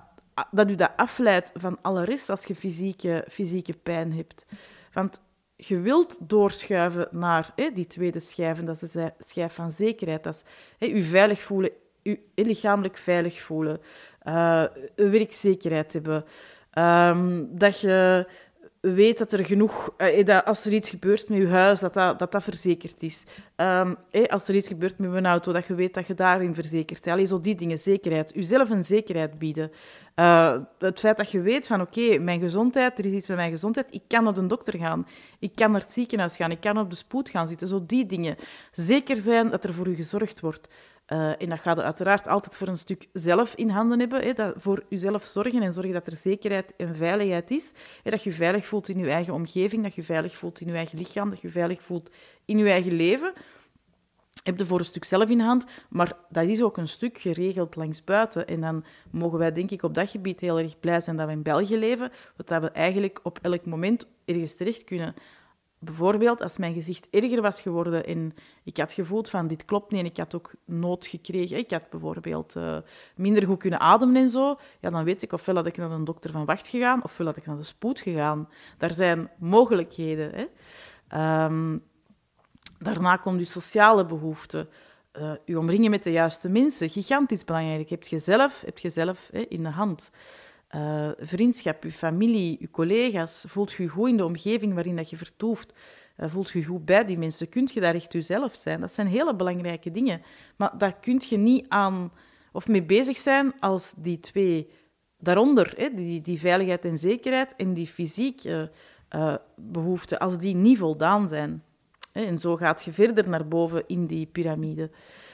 dat 0.51 0.69
u 0.69 0.75
dat 0.75 0.91
afleidt 0.95 1.51
van 1.55 1.77
alle 1.81 2.03
rest 2.03 2.29
als 2.29 2.45
je 2.45 2.55
fysieke, 2.55 3.25
fysieke 3.29 3.73
pijn 3.73 4.13
hebt. 4.13 4.45
Want 4.93 5.21
je 5.55 5.79
wilt 5.79 6.17
doorschuiven 6.19 7.07
naar 7.11 7.51
hè, 7.55 7.71
die 7.73 7.87
tweede 7.87 8.19
schijf, 8.19 8.63
dat 8.63 8.81
is 8.81 8.91
de 8.91 9.13
schijf 9.19 9.53
van 9.53 9.71
zekerheid. 9.71 10.23
Dat 10.23 10.33
is 10.33 10.43
hè, 10.77 10.95
je 10.95 11.03
veilig 11.03 11.41
voelen, 11.41 11.71
je 12.03 12.19
lichamelijk 12.35 12.97
veilig 12.97 13.41
voelen 13.41 13.81
uh, 14.27 14.63
werkzekerheid 14.95 15.93
hebben. 15.93 16.25
Um, 16.77 17.47
dat 17.57 17.79
je 17.79 18.27
weet 18.79 19.17
dat 19.17 19.33
er 19.33 19.45
genoeg, 19.45 19.93
uh, 19.97 20.25
dat 20.25 20.45
als 20.45 20.65
er 20.65 20.73
iets 20.73 20.89
gebeurt 20.89 21.29
met 21.29 21.37
je 21.37 21.47
huis, 21.47 21.79
dat 21.79 21.93
dat, 21.93 22.31
dat, 22.31 22.43
verzekerd 22.43 23.03
is. 23.03 23.23
Um, 23.55 23.95
eh, 24.11 24.23
als 24.25 24.47
er 24.47 24.55
iets 24.55 24.67
gebeurt 24.67 24.99
met 24.99 25.13
je 25.13 25.21
auto, 25.21 25.51
dat 25.51 25.65
je 25.65 25.75
weet 25.75 25.93
dat 25.93 26.07
je 26.07 26.13
daarin 26.13 26.55
verzekerd 26.55 27.03
bent. 27.03 27.27
zo 27.27 27.41
die 27.41 27.55
dingen, 27.55 27.77
zekerheid. 27.77 28.31
Jezelf 28.33 28.69
een 28.69 28.83
zekerheid 28.83 29.39
bieden. 29.39 29.71
Uh, 30.15 30.55
het 30.79 30.99
feit 30.99 31.17
dat 31.17 31.31
je 31.31 31.41
weet 31.41 31.67
van, 31.67 31.81
oké, 31.81 32.17
mijn 32.17 32.39
gezondheid, 32.39 32.99
er 32.99 33.05
is 33.05 33.11
iets 33.11 33.27
met 33.27 33.37
mijn 33.37 33.51
gezondheid, 33.51 33.87
ik 33.89 34.01
kan 34.07 34.23
naar 34.23 34.33
de 34.33 34.47
dokter 34.47 34.77
gaan, 34.77 35.07
ik 35.39 35.55
kan 35.55 35.71
naar 35.71 35.81
het 35.81 35.93
ziekenhuis 35.93 36.35
gaan, 36.35 36.51
ik 36.51 36.59
kan 36.59 36.77
op 36.77 36.89
de 36.89 36.95
spoed 36.95 37.29
gaan 37.29 37.47
zitten. 37.47 37.67
Zo 37.67 37.85
die 37.85 38.05
dingen. 38.05 38.35
Zeker 38.71 39.17
zijn 39.17 39.49
dat 39.49 39.63
er 39.63 39.73
voor 39.73 39.89
je 39.89 39.95
gezorgd 39.95 40.39
wordt. 40.39 40.67
Uh, 41.07 41.41
en 41.41 41.49
dat 41.49 41.59
gaat 41.59 41.77
je 41.77 41.83
uiteraard 41.83 42.27
altijd 42.27 42.55
voor 42.55 42.67
een 42.67 42.77
stuk 42.77 43.07
zelf 43.13 43.55
in 43.55 43.69
handen 43.69 43.99
hebben. 43.99 44.21
Hè, 44.21 44.33
dat 44.33 44.53
voor 44.57 44.83
jezelf 44.89 45.23
zorgen 45.23 45.61
en 45.61 45.73
zorgen 45.73 45.93
dat 45.93 46.07
er 46.07 46.17
zekerheid 46.17 46.75
en 46.75 46.95
veiligheid 46.95 47.51
is. 47.51 47.71
Hè, 48.03 48.11
dat 48.11 48.23
je 48.23 48.31
veilig 48.31 48.65
voelt 48.65 48.89
in 48.89 48.99
je 48.99 49.09
eigen 49.09 49.33
omgeving, 49.33 49.83
dat 49.83 49.95
je 49.95 50.03
veilig 50.03 50.35
voelt 50.35 50.61
in 50.61 50.67
je 50.67 50.73
eigen 50.73 50.97
lichaam, 50.97 51.29
dat 51.29 51.41
je 51.41 51.49
veilig 51.49 51.81
voelt 51.81 52.11
in 52.45 52.57
je 52.57 52.69
eigen 52.69 52.93
leven. 52.93 53.33
Heb 54.43 54.57
je 54.57 54.65
voor 54.65 54.79
een 54.79 54.85
stuk 54.85 55.03
zelf 55.03 55.29
in 55.29 55.39
hand, 55.39 55.65
maar 55.89 56.13
dat 56.29 56.45
is 56.45 56.61
ook 56.63 56.77
een 56.77 56.87
stuk 56.87 57.17
geregeld 57.17 57.75
langs 57.75 58.03
buiten. 58.03 58.47
En 58.47 58.61
dan 58.61 58.85
mogen 59.11 59.39
wij 59.39 59.51
denk 59.51 59.71
ik 59.71 59.83
op 59.83 59.93
dat 59.93 60.09
gebied 60.09 60.39
heel 60.39 60.59
erg 60.59 60.79
blij 60.79 60.99
zijn 60.99 61.17
dat 61.17 61.25
we 61.27 61.31
in 61.31 61.41
België 61.41 61.77
leven, 61.77 62.11
dat 62.45 62.61
we 62.61 62.69
eigenlijk 62.69 63.19
op 63.23 63.39
elk 63.41 63.65
moment 63.65 64.07
ergens 64.25 64.55
terecht 64.55 64.83
kunnen 64.83 65.15
bijvoorbeeld 65.83 66.41
als 66.41 66.57
mijn 66.57 66.73
gezicht 66.73 67.07
erger 67.09 67.41
was 67.41 67.61
geworden 67.61 68.05
en 68.05 68.33
ik 68.63 68.77
had 68.77 68.91
gevoeld 68.91 69.29
van 69.29 69.47
dit 69.47 69.65
klopt 69.65 69.91
niet 69.91 69.99
en 69.99 70.05
ik 70.05 70.17
had 70.17 70.35
ook 70.35 70.51
nood 70.65 71.05
gekregen. 71.05 71.57
Ik 71.57 71.71
had 71.71 71.89
bijvoorbeeld 71.89 72.55
uh, 72.55 72.77
minder 73.15 73.45
goed 73.45 73.59
kunnen 73.59 73.79
ademen 73.79 74.15
en 74.15 74.29
zo. 74.29 74.59
Ja, 74.79 74.89
dan 74.89 75.03
weet 75.03 75.21
ik 75.21 75.31
ofwel 75.31 75.55
dat 75.55 75.65
ik 75.65 75.77
naar 75.77 75.91
een 75.91 76.03
dokter 76.03 76.31
van 76.31 76.45
wacht 76.45 76.67
gegaan 76.67 77.03
ofwel 77.03 77.25
dat 77.25 77.37
ik 77.37 77.45
naar 77.45 77.57
de 77.57 77.63
spoed 77.63 77.99
gegaan. 77.99 78.49
Daar 78.77 78.93
zijn 78.93 79.29
mogelijkheden. 79.37 80.31
Hè. 80.33 81.45
Um, 81.45 81.83
daarna 82.79 83.15
komt 83.15 83.39
je 83.39 83.45
sociale 83.45 84.05
behoeften. 84.05 84.69
Uh, 85.19 85.31
je 85.45 85.59
omringen 85.59 85.89
met 85.89 86.03
de 86.03 86.11
juiste 86.11 86.49
mensen, 86.49 86.89
gigantisch 86.89 87.43
belangrijk. 87.43 87.89
Heb 87.89 88.03
je 88.03 88.19
zelf, 88.19 88.61
heb 88.65 88.77
je 88.77 88.89
zelf 88.89 89.29
hè, 89.31 89.39
in 89.39 89.63
de 89.63 89.69
hand. 89.69 90.11
Uh, 90.75 91.09
vriendschap, 91.19 91.83
je 91.83 91.91
familie, 91.91 92.57
je 92.59 92.71
collega's. 92.71 93.45
Voelt 93.47 93.71
je 93.71 93.87
goed 93.87 94.09
in 94.09 94.17
de 94.17 94.25
omgeving 94.25 94.73
waarin 94.73 94.95
dat 94.95 95.09
je 95.09 95.15
vertoeft? 95.15 95.73
Uh, 96.17 96.29
voelt 96.29 96.49
je 96.49 96.63
goed 96.63 96.85
bij 96.85 97.05
die 97.05 97.17
mensen? 97.17 97.49
Kunt 97.49 97.73
je 97.73 97.79
daar 97.79 97.95
echt 97.95 98.13
jezelf 98.13 98.55
zijn? 98.55 98.81
Dat 98.81 98.93
zijn 98.93 99.07
hele 99.07 99.35
belangrijke 99.35 99.91
dingen. 99.91 100.21
Maar 100.55 100.77
daar 100.77 100.93
kun 100.93 101.21
je 101.25 101.37
niet 101.37 101.65
aan 101.69 102.11
of 102.51 102.67
mee 102.67 102.83
bezig 102.83 103.17
zijn 103.17 103.53
als 103.59 103.93
die 103.97 104.19
twee 104.19 104.69
daaronder, 105.19 105.73
hè, 105.77 105.89
die, 105.93 106.21
die 106.21 106.39
veiligheid 106.39 106.85
en 106.85 106.97
zekerheid 106.97 107.55
en 107.55 107.73
die 107.73 107.87
fysiek, 107.87 108.43
uh, 108.43 109.35
behoeften, 109.55 110.19
als 110.19 110.37
die 110.37 110.55
niet 110.55 110.77
voldaan 110.77 111.27
zijn. 111.27 111.63
En 112.11 112.39
zo 112.39 112.55
gaat 112.55 112.83
je 112.83 112.91
verder 112.91 113.29
naar 113.29 113.47
boven 113.47 113.83
in 113.87 114.05
die 114.05 114.25
piramide. 114.25 114.89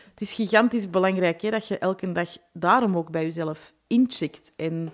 Het 0.09 0.21
is 0.21 0.33
gigantisch 0.33 0.89
belangrijk 0.89 1.41
hè, 1.41 1.49
dat 1.49 1.67
je 1.67 1.77
elke 1.77 2.11
dag 2.11 2.37
daarom 2.53 2.97
ook 2.97 3.11
bij 3.11 3.23
jezelf 3.23 3.73
incheckt. 3.87 4.53
En 4.55 4.91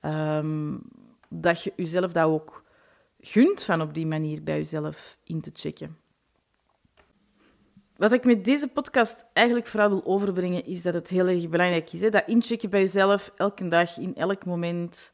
um, 0.00 0.80
dat 1.28 1.62
je 1.62 1.72
jezelf 1.76 2.12
dat 2.12 2.26
ook 2.26 2.64
gunt 3.20 3.64
van 3.64 3.80
op 3.80 3.94
die 3.94 4.06
manier 4.06 4.42
bij 4.42 4.56
jezelf 4.56 5.16
in 5.24 5.40
te 5.40 5.50
checken. 5.54 5.96
Wat 7.96 8.12
ik 8.12 8.24
met 8.24 8.44
deze 8.44 8.68
podcast 8.68 9.24
eigenlijk 9.32 9.66
vooral 9.66 9.88
wil 9.88 10.04
overbrengen, 10.04 10.64
is 10.64 10.82
dat 10.82 10.94
het 10.94 11.08
heel 11.08 11.26
erg 11.26 11.48
belangrijk 11.48 11.92
is. 11.92 12.00
Hè? 12.00 12.10
Dat 12.10 12.26
inchecken 12.26 12.70
bij 12.70 12.80
jezelf, 12.80 13.32
elke 13.36 13.68
dag, 13.68 13.98
in 13.98 14.14
elk 14.16 14.44
moment. 14.44 15.12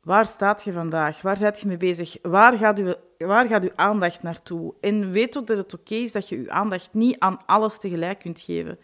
Waar 0.00 0.26
staat 0.26 0.64
je 0.64 0.72
vandaag? 0.72 1.22
Waar 1.22 1.36
zit 1.36 1.60
je 1.60 1.66
mee 1.66 1.76
bezig? 1.76 2.16
Waar 2.22 2.58
gaat, 2.58 2.78
u, 2.78 2.94
waar 3.18 3.46
gaat 3.46 3.62
uw 3.62 3.72
aandacht 3.74 4.22
naartoe? 4.22 4.74
En 4.80 5.10
weet 5.10 5.38
ook 5.38 5.46
dat 5.46 5.56
het 5.56 5.74
oké 5.74 5.94
is 5.94 6.12
dat 6.12 6.28
je 6.28 6.36
uw 6.36 6.50
aandacht 6.50 6.94
niet 6.94 7.18
aan 7.18 7.46
alles 7.46 7.78
tegelijk 7.78 8.18
kunt 8.18 8.40
geven. 8.40 8.78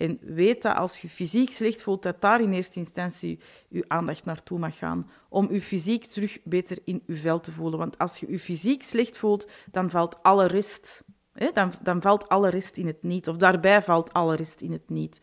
En 0.00 0.18
weet 0.20 0.62
dat 0.62 0.76
als 0.76 1.00
je 1.00 1.08
fysiek 1.08 1.52
slecht 1.52 1.82
voelt, 1.82 2.02
dat 2.02 2.20
daar 2.20 2.40
in 2.40 2.52
eerste 2.52 2.78
instantie 2.78 3.38
je 3.68 3.84
aandacht 3.88 4.24
naartoe 4.24 4.58
mag 4.58 4.78
gaan. 4.78 5.10
Om 5.28 5.52
je 5.52 5.62
fysiek 5.62 6.04
terug 6.04 6.38
beter 6.44 6.78
in 6.84 7.02
je 7.06 7.14
vel 7.14 7.40
te 7.40 7.52
voelen. 7.52 7.78
Want 7.78 7.98
als 7.98 8.20
je 8.20 8.30
je 8.30 8.38
fysiek 8.38 8.82
slecht 8.82 9.18
voelt, 9.18 9.48
dan 9.70 9.90
valt 9.90 10.22
alle 10.22 10.46
rest. 10.46 11.04
Hè? 11.32 11.50
Dan, 11.52 11.72
dan 11.82 12.02
valt 12.02 12.28
alle 12.28 12.48
rest 12.48 12.76
in 12.76 12.86
het 12.86 13.02
niet. 13.02 13.28
Of 13.28 13.36
daarbij 13.36 13.82
valt 13.82 14.12
alle 14.12 14.36
rest 14.36 14.60
in 14.60 14.72
het 14.72 14.88
niet. 14.88 15.20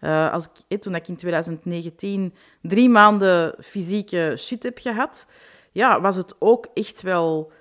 Uh, 0.00 0.32
als 0.32 0.48
ik, 0.68 0.80
toen 0.80 0.94
ik 0.94 1.08
in 1.08 1.16
2019 1.16 2.34
drie 2.62 2.88
maanden 2.88 3.54
fysieke 3.64 4.34
shit 4.38 4.62
heb 4.62 4.78
gehad, 4.78 5.26
ja, 5.72 6.00
was 6.00 6.16
het 6.16 6.34
ook 6.38 6.66
echt 6.74 7.02
wel... 7.02 7.52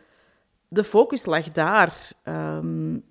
De 0.68 0.84
focus 0.84 1.26
lag 1.26 1.52
daar. 1.52 2.12
Um, 2.24 3.04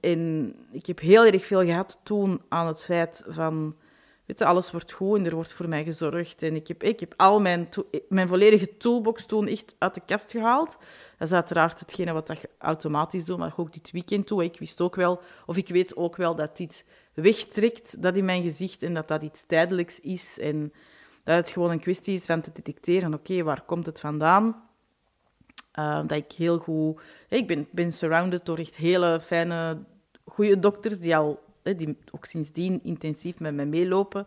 en 0.00 0.54
ik 0.70 0.86
heb 0.86 1.00
heel 1.00 1.24
erg 1.24 1.46
veel 1.46 1.64
gehad 1.64 1.98
toen 2.02 2.40
aan 2.48 2.66
het 2.66 2.84
feit 2.84 3.24
van... 3.26 3.76
Weet 4.24 4.38
je, 4.38 4.44
alles 4.44 4.70
wordt 4.70 4.92
goed 4.92 5.18
en 5.18 5.26
er 5.26 5.34
wordt 5.34 5.52
voor 5.52 5.68
mij 5.68 5.84
gezorgd. 5.84 6.42
En 6.42 6.54
ik 6.54 6.68
heb, 6.68 6.82
ik 6.82 7.00
heb 7.00 7.14
al 7.16 7.40
mijn, 7.40 7.68
mijn 8.08 8.28
volledige 8.28 8.76
toolbox 8.76 9.26
toen 9.26 9.46
echt 9.46 9.74
uit 9.78 9.94
de 9.94 10.00
kast 10.06 10.30
gehaald. 10.30 10.76
Dat 11.18 11.28
is 11.28 11.34
uiteraard 11.34 11.80
hetgene 11.80 12.12
wat 12.12 12.28
je 12.28 12.48
automatisch 12.58 13.24
doet, 13.24 13.38
maar 13.38 13.54
ook 13.56 13.72
dit 13.72 13.90
weekend 13.90 14.26
toe. 14.26 14.44
Ik 14.44 14.58
wist 14.58 14.80
ook 14.80 14.96
wel, 14.96 15.20
of 15.46 15.56
ik 15.56 15.68
weet 15.68 15.96
ook 15.96 16.16
wel 16.16 16.34
dat 16.34 16.56
dit 16.56 16.84
wegtrekt, 17.14 18.02
dat 18.02 18.16
in 18.16 18.24
mijn 18.24 18.42
gezicht, 18.42 18.82
en 18.82 18.94
dat 18.94 19.08
dat 19.08 19.22
iets 19.22 19.44
tijdelijks 19.46 20.00
is. 20.00 20.38
En 20.38 20.72
dat 21.24 21.36
het 21.36 21.50
gewoon 21.50 21.70
een 21.70 21.80
kwestie 21.80 22.14
is 22.14 22.24
van 22.24 22.40
te 22.40 22.50
detecteren, 22.52 23.14
oké, 23.14 23.42
waar 23.42 23.62
komt 23.62 23.86
het 23.86 24.00
vandaan? 24.00 24.67
Uh, 25.78 26.00
dat 26.06 26.18
ik 26.18 26.32
heel 26.32 26.58
goed... 26.58 27.00
Ik 27.28 27.46
ben, 27.46 27.68
ben 27.70 27.92
surrounded 27.92 28.46
door 28.46 28.58
echt 28.58 28.76
hele 28.76 29.20
fijne, 29.20 29.78
goede 30.24 30.58
dokters 30.58 30.98
die 30.98 31.16
al... 31.16 31.46
Die 31.62 31.96
ook 32.12 32.24
sindsdien 32.24 32.80
intensief 32.82 33.40
met 33.40 33.54
mij 33.54 33.66
meelopen. 33.66 34.26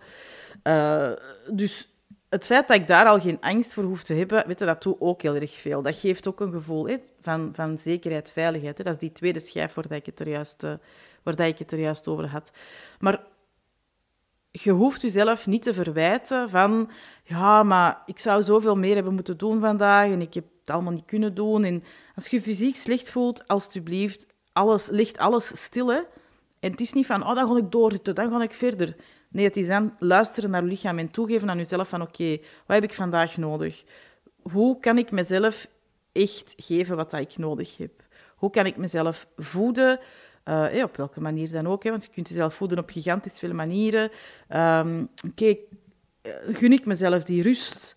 Uh, 0.64 1.12
dus 1.52 1.90
het 2.30 2.46
feit 2.46 2.68
dat 2.68 2.78
ik 2.78 2.88
daar 2.88 3.06
al 3.06 3.20
geen 3.20 3.38
angst 3.42 3.74
voor 3.74 3.84
hoef 3.84 4.04
te 4.04 4.14
hebben, 4.14 4.48
weet 4.48 4.60
je, 4.60 4.66
dat 4.66 4.84
doet 4.84 4.96
ook 5.00 5.22
heel 5.22 5.36
erg 5.36 5.54
veel. 5.54 5.82
Dat 5.82 5.96
geeft 5.96 6.28
ook 6.28 6.40
een 6.40 6.52
gevoel 6.52 6.98
van, 7.22 7.50
van 7.54 7.78
zekerheid, 7.78 8.32
veiligheid. 8.32 8.78
Dat 8.78 8.88
is 8.88 8.98
die 8.98 9.12
tweede 9.12 9.40
schijf 9.40 9.74
waar, 9.74 9.88
dat 9.88 9.98
ik 9.98 10.06
het 10.06 10.20
er 10.20 10.28
juist, 10.28 10.64
uh, 10.64 10.74
dat 11.24 11.40
ik 11.40 11.58
het 11.58 11.72
er 11.72 11.80
juist 11.80 12.08
over 12.08 12.28
had. 12.28 12.52
Maar 13.00 13.22
je 14.52 14.72
hoeft 14.72 15.02
jezelf 15.02 15.48
niet 15.48 15.64
te 15.64 15.74
verwijten 15.74 16.50
van... 16.50 16.90
Ja, 17.24 17.64
maar 17.64 18.02
ik 18.06 18.20
zou 18.20 18.44
zoveel 18.44 18.76
meer 18.76 18.96
hebben 18.96 19.14
moeten 19.14 19.38
doen 19.38 19.60
vandaag 19.60 20.12
en 20.12 20.22
ik 20.22 20.34
heb 20.34 20.46
allemaal 20.72 20.94
niet 20.94 21.06
kunnen 21.06 21.34
doen. 21.34 21.64
En 21.64 21.84
als 22.16 22.28
je 22.28 22.42
fysiek 22.42 22.76
slecht 22.76 23.10
voelt, 23.10 23.48
alstublieft, 23.48 24.26
alles, 24.54 24.88
ligt 24.90 25.18
alles 25.18 25.64
stil. 25.64 25.92
En 25.92 26.72
het 26.72 26.82
is 26.82 26.94
niet 26.94 27.06
van, 27.06 27.28
oh, 27.28 27.36
dan 27.36 27.48
ga 27.48 27.58
ik 27.58 27.72
doorzitten, 27.72 28.16
dan 28.16 28.30
ga 28.30 28.42
ik 28.42 28.54
verder. 28.54 28.96
Nee, 29.30 29.46
het 29.46 29.58
is 29.58 29.68
dan 29.68 29.96
luisteren 30.00 30.50
naar 30.50 30.64
je 30.64 30.68
lichaam 30.68 30.98
en 30.98 31.12
toegeven 31.12 31.50
aan 31.50 31.58
jezelf 31.58 31.90
van, 31.90 32.02
oké, 32.02 32.38
wat 32.66 32.76
heb 32.76 32.84
ik 32.84 32.94
vandaag 32.94 33.38
nodig? 33.38 33.84
Hoe 34.42 34.80
kan 34.80 34.98
ik 34.98 35.12
mezelf 35.12 35.68
echt 36.12 36.54
geven 36.58 36.96
wat 36.96 37.14
ik 37.14 37.38
nodig 37.38 37.78
heb? 37.78 37.92
Hoe 38.36 38.50
kan 38.50 38.66
ik 38.66 38.78
mezelf 38.78 39.28
voeden? 39.38 40.00
Uh, 40.46 40.84
op 40.84 40.98
welke 40.98 41.22
manier 41.22 41.52
dan 41.52 41.68
ook, 41.68 41.84
hè, 41.84 41.90
want 41.90 42.04
je 42.04 42.10
kunt 42.12 42.28
jezelf 42.28 42.54
voeden 42.54 42.80
op 42.80 42.90
gigantisch 42.90 43.40
veel 43.40 43.54
manieren. 43.54 44.12
Um, 44.50 45.10
Oké, 45.28 45.56
eh, 46.22 46.32
gun 46.52 46.72
ik 46.72 46.86
mezelf 46.86 47.24
die 47.24 47.42
rust? 47.42 47.96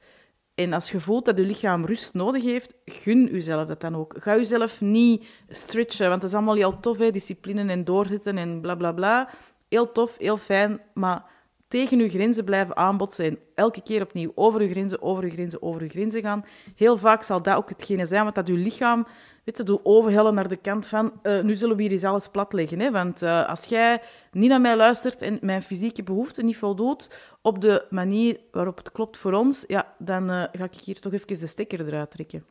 En 0.55 0.73
als 0.73 0.91
je 0.91 1.01
voelt 1.01 1.25
dat 1.25 1.37
je 1.37 1.45
lichaam 1.45 1.85
rust 1.85 2.15
nodig 2.15 2.43
heeft, 2.43 2.75
gun 2.85 3.29
jezelf 3.33 3.67
dat 3.67 3.81
dan 3.81 3.97
ook. 3.97 4.15
Ga 4.19 4.37
jezelf 4.37 4.81
niet 4.81 5.27
stretchen, 5.49 6.09
want 6.09 6.21
dat 6.21 6.31
is 6.31 6.37
allemaal 6.37 6.55
heel 6.55 6.81
tof, 6.81 6.99
hè? 6.99 7.11
discipline 7.11 7.73
en 7.73 7.85
doorzitten 7.85 8.39
en 8.39 8.61
bla 8.61 8.75
bla 8.75 8.93
bla. 8.93 9.31
Heel 9.69 9.93
tof, 9.93 10.17
heel 10.19 10.37
fijn, 10.37 10.81
maar 10.95 11.25
tegen 11.69 11.99
je 11.99 12.09
grenzen 12.09 12.45
blijven 12.45 12.77
aanbotsen 12.77 13.25
en 13.25 13.39
elke 13.55 13.83
keer 13.83 14.03
opnieuw 14.03 14.33
over 14.35 14.63
je 14.63 14.69
grenzen, 14.69 15.03
over 15.03 15.25
je 15.25 15.31
grenzen, 15.31 15.63
over 15.63 15.83
je 15.83 15.89
grenzen 15.89 16.23
gaan. 16.23 16.45
Heel 16.77 16.97
vaak 16.97 17.23
zal 17.23 17.43
dat 17.43 17.57
ook 17.57 17.69
hetgene 17.69 18.07
zijn 18.07 18.25
wat 18.25 18.35
dat 18.35 18.47
je 18.47 18.53
lichaam 18.53 19.07
weet 19.45 19.57
je, 19.57 19.63
doe 19.63 19.81
overhellen 19.83 20.35
naar 20.35 20.49
de 20.49 20.57
kant 20.57 20.87
van 20.87 21.13
uh, 21.23 21.43
nu 21.43 21.55
zullen 21.55 21.77
we 21.77 21.83
hier 21.83 21.93
eens 21.93 22.05
alles 22.05 22.29
platleggen. 22.29 22.81
Hè? 22.81 22.91
Want 22.91 23.23
uh, 23.23 23.49
als 23.49 23.65
jij 23.65 24.03
niet 24.33 24.49
naar 24.49 24.61
mij 24.61 24.77
luistert 24.77 25.23
en 25.23 25.39
mijn 25.41 25.63
fysieke 25.63 26.03
behoeften 26.03 26.45
niet 26.45 26.57
voldoet 26.57 27.21
op 27.43 27.61
de 27.61 27.87
manier 27.91 28.41
waarop 28.51 28.77
het 28.77 28.93
klopt 28.93 29.17
voor 29.17 29.33
ons, 29.33 29.65
ja, 29.67 29.95
dan 29.99 30.31
uh, 30.31 30.43
ga 30.53 30.65
ik 30.65 30.75
hier 30.75 31.01
toch 31.01 31.13
even 31.13 31.27
de 31.27 31.47
stekker 31.47 31.87
eruit 31.87 32.11
trekken. 32.11 32.47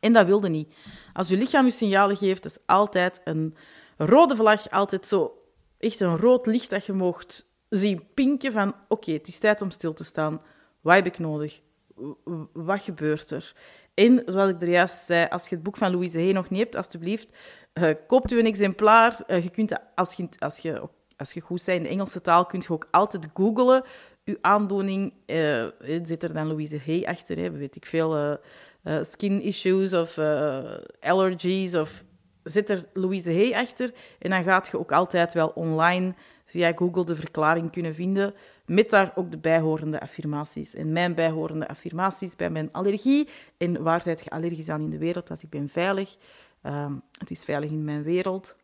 En 0.00 0.12
dat 0.12 0.26
wilde 0.26 0.48
niet. 0.48 0.74
Als 1.12 1.28
je 1.28 1.36
lichaam 1.36 1.64
je 1.64 1.70
signalen 1.70 2.16
geeft, 2.16 2.44
is 2.44 2.58
altijd 2.66 3.20
een 3.24 3.56
rode 3.96 4.36
vlag, 4.36 4.70
altijd 4.70 5.06
zo 5.06 5.42
echt 5.78 6.00
een 6.00 6.16
rood 6.16 6.46
licht 6.46 6.70
dat 6.70 6.86
je 6.86 6.92
mocht 6.92 7.46
zien 7.68 8.04
pinken 8.14 8.52
van 8.52 8.74
oké, 8.88 9.12
het 9.12 9.28
is 9.28 9.38
tijd 9.38 9.62
om 9.62 9.70
stil 9.70 9.92
te 9.92 10.04
staan. 10.04 10.40
Wat 10.80 10.94
heb 10.94 11.06
ik 11.06 11.18
nodig? 11.18 11.60
Wat 12.52 12.82
gebeurt 12.82 13.30
er? 13.30 13.54
En, 13.96 14.22
zoals 14.26 14.50
ik 14.50 14.62
er 14.62 14.68
juist 14.68 15.04
zei, 15.04 15.26
als 15.28 15.48
je 15.48 15.54
het 15.54 15.64
boek 15.64 15.76
van 15.76 15.90
Louise 15.90 16.18
Hay 16.18 16.32
nog 16.32 16.50
niet 16.50 16.60
hebt, 16.60 16.76
alstublieft, 16.76 17.28
uh, 17.74 17.90
koopt 18.06 18.32
u 18.32 18.38
een 18.38 18.46
exemplaar. 18.46 19.20
Uh, 19.26 19.42
je 19.42 19.50
kunt, 19.50 19.72
als 19.94 20.14
je, 20.14 20.28
als, 20.38 20.58
je, 20.58 20.82
als 21.16 21.32
je 21.32 21.40
goed 21.40 21.64
bent 21.64 21.78
in 21.78 21.82
de 21.82 21.88
Engelse 21.88 22.20
taal, 22.20 22.46
kun 22.46 22.62
je 22.66 22.72
ook 22.72 22.88
altijd 22.90 23.28
googlen. 23.34 23.82
Uw 24.24 24.36
aandoening, 24.40 25.12
uh, 25.26 25.66
zit 26.02 26.22
er 26.22 26.32
dan 26.32 26.46
Louise 26.46 26.80
Hay 26.84 27.04
achter, 27.04 27.36
hè, 27.36 27.50
weet 27.50 27.76
ik 27.76 27.86
veel, 27.86 28.38
skin 29.00 29.42
issues 29.42 29.92
of 29.92 30.18
allergies, 31.00 31.74
of 31.74 32.04
zit 32.42 32.70
er 32.70 32.84
Louise 32.92 33.32
Hay 33.32 33.52
achter. 33.52 33.90
En 34.18 34.30
dan 34.30 34.42
gaat 34.42 34.68
je 34.70 34.78
ook 34.78 34.92
altijd 34.92 35.32
wel 35.32 35.48
online 35.48 36.14
via 36.46 36.72
Google 36.72 37.04
de 37.04 37.16
verklaring 37.16 37.70
kunnen 37.70 37.94
vinden, 37.94 38.34
met 38.66 38.90
daar 38.90 39.12
ook 39.14 39.30
de 39.30 39.38
bijhorende 39.38 40.00
affirmaties. 40.00 40.74
En 40.74 40.92
mijn 40.92 41.14
bijhorende 41.14 41.68
affirmaties 41.68 42.36
bij 42.36 42.50
mijn 42.50 42.68
allergie. 42.72 43.28
En 43.56 43.82
waar 43.82 44.00
zijt 44.00 44.24
je 44.24 44.30
allergisch 44.30 44.68
aan 44.68 44.82
in 44.82 44.90
de 44.90 44.98
wereld? 44.98 45.30
Als 45.30 45.42
ik 45.42 45.50
ben 45.50 45.68
veilig. 45.68 46.16
Uh, 46.62 46.86
het 47.18 47.30
is 47.30 47.44
veilig 47.44 47.70
in 47.70 47.84
mijn 47.84 48.02
wereld. 48.02 48.56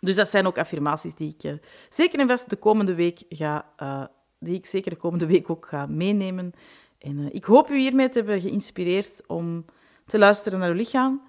Dus 0.00 0.14
dat 0.14 0.28
zijn 0.28 0.46
ook 0.46 0.58
affirmaties 0.58 1.14
die 1.14 1.34
ik 1.38 1.44
uh, 1.44 1.52
zeker 1.88 2.18
en 2.18 2.28
vast 2.28 2.50
de 2.50 2.56
komende 2.56 2.94
week 2.94 3.22
ga, 3.28 3.66
uh, 3.82 4.04
die 4.38 4.54
ik 4.54 4.66
zeker 4.66 4.90
de 4.90 4.96
komende 4.96 5.26
week 5.26 5.50
ook 5.50 5.66
ga 5.66 5.86
meenemen. 5.86 6.52
En 6.98 7.18
uh, 7.18 7.26
ik 7.30 7.44
hoop 7.44 7.70
u 7.70 7.78
hiermee 7.78 8.08
te 8.08 8.18
hebben 8.18 8.40
geïnspireerd 8.40 9.22
om 9.26 9.64
te 10.06 10.18
luisteren 10.18 10.58
naar 10.58 10.68
uw 10.68 10.74
lichaam. 10.74 11.22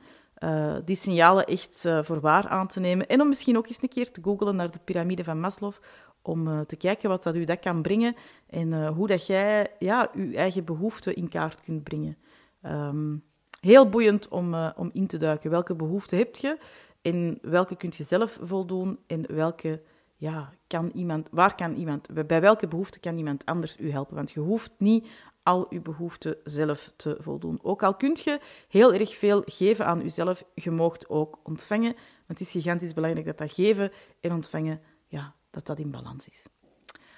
Uh, 0.43 0.75
die 0.85 0.95
signalen 0.95 1.45
echt 1.45 1.83
uh, 1.85 2.03
voor 2.03 2.19
waar 2.19 2.47
aan 2.47 2.67
te 2.67 2.79
nemen. 2.79 3.07
En 3.07 3.21
om 3.21 3.27
misschien 3.27 3.57
ook 3.57 3.67
eens 3.67 3.81
een 3.81 3.89
keer 3.89 4.11
te 4.11 4.21
googlen 4.23 4.55
naar 4.55 4.71
de 4.71 4.79
piramide 4.83 5.23
van 5.23 5.39
Maslow, 5.39 5.73
om 6.21 6.47
uh, 6.47 6.59
te 6.59 6.75
kijken 6.75 7.09
wat 7.09 7.23
dat 7.23 7.35
u 7.35 7.43
dat 7.43 7.59
kan 7.59 7.81
brengen 7.81 8.15
en 8.49 8.87
hoe 8.87 9.07
dat 9.07 9.27
jij 9.27 9.67
ja, 9.79 10.09
uw 10.13 10.33
eigen 10.33 10.65
behoeften 10.65 11.15
in 11.15 11.29
kaart 11.29 11.61
kunt 11.61 11.83
brengen. 11.83 12.17
Um, 12.65 13.23
heel 13.59 13.89
boeiend 13.89 14.27
om, 14.27 14.55
om 14.75 14.89
in 14.93 15.07
te 15.07 15.17
duiken. 15.17 15.49
Welke 15.49 15.75
behoeften 15.75 16.17
heb 16.17 16.35
je 16.35 16.57
en 17.01 17.39
welke 17.41 17.75
kunt 17.75 17.95
je 17.95 18.03
zelf 18.03 18.39
voldoen 18.41 18.99
en 19.07 19.35
welke 19.35 19.81
ja, 20.15 20.49
kan 20.67 20.91
iemand, 20.93 21.27
waar 21.31 21.55
kan 21.55 21.73
iemand, 21.73 22.27
bij 22.27 22.41
welke 22.41 22.67
behoefte 22.67 22.99
kan 22.99 23.17
iemand 23.17 23.45
anders 23.45 23.79
u 23.79 23.91
helpen? 23.91 24.15
Want 24.15 24.31
je 24.31 24.39
hoeft 24.39 24.71
niet 24.77 25.09
al 25.47 25.65
uw 25.69 25.81
behoeften 25.81 26.37
zelf 26.43 26.91
te 26.95 27.17
voldoen. 27.19 27.59
Ook 27.61 27.83
al 27.83 27.95
kunt 27.95 28.23
je 28.23 28.39
heel 28.67 28.93
erg 28.93 29.17
veel 29.17 29.43
geven 29.45 29.85
aan 29.85 30.01
jezelf, 30.01 30.43
je 30.53 30.71
moogt 30.71 31.09
ook 31.09 31.39
ontvangen. 31.43 31.93
Want 32.25 32.39
het 32.39 32.41
is 32.41 32.51
gigantisch 32.51 32.93
belangrijk 32.93 33.25
dat 33.25 33.37
dat 33.37 33.51
geven 33.51 33.91
en 34.21 34.31
ontvangen, 34.31 34.81
ja, 35.07 35.33
dat 35.49 35.65
dat 35.65 35.79
in 35.79 35.91
balans 35.91 36.27
is. 36.27 36.45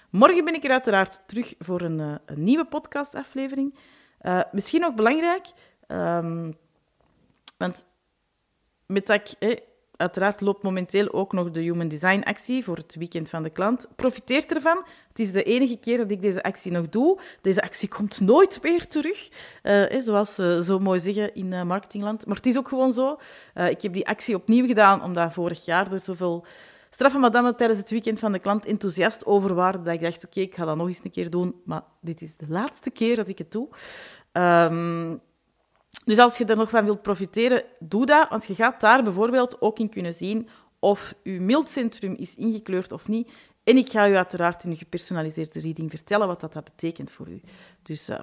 Morgen 0.09 0.45
ben 0.45 0.53
ik 0.53 0.63
er 0.63 0.71
uiteraard 0.71 1.21
terug 1.25 1.55
voor 1.59 1.81
een, 1.81 1.99
een 1.99 2.43
nieuwe 2.43 2.65
podcastaflevering. 2.65 3.75
Uh, 4.21 4.41
misschien 4.51 4.81
nog 4.81 4.93
belangrijk, 4.93 5.47
um, 5.87 6.57
want 7.57 7.85
met 8.85 9.07
dat 9.07 9.21
ik 9.39 9.59
Uiteraard 9.99 10.41
loopt 10.41 10.63
momenteel 10.63 11.13
ook 11.13 11.33
nog 11.33 11.51
de 11.51 11.61
Human 11.61 11.87
Design 11.87 12.21
actie 12.23 12.63
voor 12.63 12.75
het 12.75 12.95
weekend 12.95 13.29
van 13.29 13.43
de 13.43 13.49
klant. 13.49 13.87
Profiteer 13.95 14.45
ervan. 14.47 14.85
Het 15.07 15.19
is 15.19 15.31
de 15.31 15.43
enige 15.43 15.77
keer 15.77 15.97
dat 15.97 16.11
ik 16.11 16.21
deze 16.21 16.43
actie 16.43 16.71
nog 16.71 16.89
doe. 16.89 17.19
Deze 17.41 17.61
actie 17.61 17.89
komt 17.97 18.19
nooit 18.19 18.59
meer 18.61 18.87
terug, 18.87 19.29
uh, 19.63 20.01
zoals 20.01 20.35
ze 20.35 20.61
zo 20.63 20.79
mooi 20.79 20.99
zeggen 20.99 21.35
in 21.35 21.51
uh, 21.51 21.63
marketingland. 21.63 22.25
Maar 22.25 22.35
het 22.35 22.45
is 22.45 22.57
ook 22.57 22.67
gewoon 22.67 22.93
zo. 22.93 23.17
Ik 23.53 23.81
heb 23.81 23.93
die 23.93 24.07
actie 24.07 24.35
opnieuw 24.35 24.65
gedaan, 24.65 25.03
omdat 25.03 25.33
vorig 25.33 25.65
jaar 25.65 25.91
er 25.91 25.99
zoveel 25.99 26.45
straffe 26.89 27.17
madame 27.17 27.55
tijdens 27.55 27.79
het 27.79 27.89
weekend 27.89 28.19
van 28.19 28.31
de 28.31 28.39
klant 28.39 28.65
enthousiast 28.65 29.25
over 29.25 29.53
waren, 29.53 29.83
dat 29.83 29.93
ik 29.93 30.01
dacht, 30.01 30.25
oké, 30.25 30.39
ik 30.39 30.55
ga 30.55 30.65
dat 30.65 30.75
nog 30.75 30.87
eens 30.87 31.03
een 31.03 31.11
keer 31.11 31.29
doen, 31.29 31.55
maar 31.65 31.83
dit 32.01 32.21
is 32.21 32.37
de 32.37 32.47
laatste 32.49 32.89
keer 32.89 33.15
dat 33.15 33.27
ik 33.27 33.37
het 33.37 33.51
doe. 33.51 33.67
Um, 34.31 35.21
dus 36.05 36.17
als 36.17 36.37
je 36.37 36.45
er 36.45 36.57
nog 36.57 36.69
van 36.69 36.85
wilt 36.85 37.01
profiteren, 37.01 37.63
doe 37.79 38.05
dat, 38.05 38.29
want 38.29 38.45
je 38.45 38.55
gaat 38.55 38.81
daar 38.81 39.03
bijvoorbeeld 39.03 39.61
ook 39.61 39.79
in 39.79 39.89
kunnen 39.89 40.13
zien 40.13 40.49
of 40.79 41.13
je 41.23 41.39
mildcentrum 41.39 42.13
is 42.13 42.35
ingekleurd 42.35 42.91
of 42.91 43.07
niet. 43.07 43.31
En 43.63 43.77
ik 43.77 43.89
ga 43.89 44.09
u 44.09 44.15
uiteraard 44.15 44.63
in 44.63 44.69
uw 44.69 44.75
gepersonaliseerde 44.75 45.59
reading 45.59 45.89
vertellen 45.89 46.27
wat 46.27 46.39
dat, 46.39 46.53
dat 46.53 46.63
betekent 46.63 47.11
voor 47.11 47.27
u. 47.27 47.41
Dus 47.83 48.09
uh, 48.09 48.19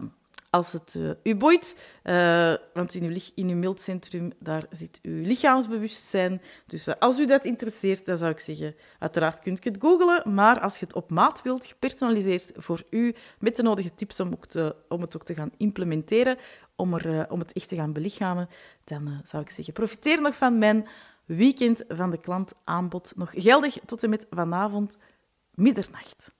als 0.50 0.72
het 0.72 0.94
uh, 0.96 1.10
u 1.22 1.34
boeit, 1.34 1.76
uh, 2.04 2.54
want 2.74 2.94
in 2.94 3.04
uw, 3.04 3.16
in 3.34 3.48
uw 3.48 3.56
mildcentrum 3.56 4.32
daar 4.38 4.64
zit 4.70 4.98
uw 5.02 5.22
lichaamsbewustzijn. 5.22 6.42
Dus 6.66 6.98
als 6.98 7.18
u 7.18 7.26
dat 7.26 7.44
interesseert, 7.44 8.06
dan 8.06 8.16
zou 8.16 8.30
ik 8.30 8.40
zeggen, 8.40 8.74
uiteraard 8.98 9.40
kunt 9.40 9.64
je 9.64 9.70
het 9.70 9.80
googlen, 9.80 10.34
maar 10.34 10.60
als 10.60 10.78
je 10.78 10.84
het 10.84 10.94
op 10.94 11.10
maat 11.10 11.42
wilt, 11.42 11.66
gepersonaliseerd 11.66 12.52
voor 12.56 12.82
u, 12.90 13.14
met 13.38 13.56
de 13.56 13.62
nodige 13.62 13.94
tips 13.94 14.20
om, 14.20 14.32
ook 14.32 14.74
om 14.88 15.00
het 15.00 15.16
ook 15.16 15.24
te 15.24 15.34
gaan 15.34 15.52
implementeren, 15.56 16.38
om, 16.76 16.94
er, 16.94 17.06
uh, 17.06 17.22
om 17.28 17.38
het 17.38 17.52
echt 17.52 17.68
te 17.68 17.76
gaan 17.76 17.92
belichamen, 17.92 18.48
dan 18.84 19.08
uh, 19.08 19.18
zou 19.24 19.42
ik 19.42 19.50
zeggen, 19.50 19.74
profiteer 19.74 20.20
nog 20.20 20.36
van 20.36 20.58
mijn 20.58 20.88
weekend 21.24 21.84
van 21.88 22.10
de 22.10 22.20
klant 22.20 22.52
aanbod. 22.64 23.12
Nog 23.16 23.30
geldig 23.34 23.78
tot 23.86 24.02
en 24.02 24.10
met 24.10 24.26
vanavond 24.30 24.98
middernacht. 25.54 26.34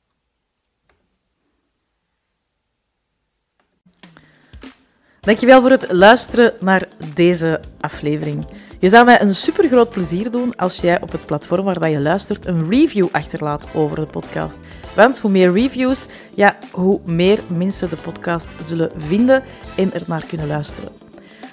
Dankjewel 5.20 5.60
voor 5.60 5.70
het 5.70 5.92
luisteren 5.92 6.54
naar 6.60 6.88
deze 7.14 7.60
aflevering. 7.80 8.46
Je 8.78 8.88
zou 8.88 9.04
mij 9.04 9.20
een 9.20 9.34
super 9.34 9.68
groot 9.68 9.90
plezier 9.90 10.30
doen 10.30 10.56
als 10.56 10.76
jij 10.76 11.00
op 11.00 11.12
het 11.12 11.26
platform 11.26 11.64
waar 11.64 11.90
je 11.90 12.00
luistert 12.00 12.46
een 12.46 12.70
review 12.70 13.06
achterlaat 13.12 13.66
over 13.74 13.96
de 13.96 14.06
podcast. 14.06 14.58
Want 14.94 15.18
hoe 15.18 15.30
meer 15.30 15.52
reviews, 15.52 16.06
ja, 16.34 16.56
hoe 16.72 17.00
meer 17.04 17.40
mensen 17.46 17.90
de 17.90 17.96
podcast 17.96 18.48
zullen 18.64 18.90
vinden 18.96 19.42
en 19.76 19.92
er 19.92 20.02
naar 20.06 20.24
kunnen 20.26 20.46
luisteren. 20.46 20.90